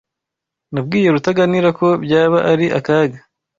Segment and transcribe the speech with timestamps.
[0.73, 3.17] Nabwiye Rutaganira ko byaba ari akaga.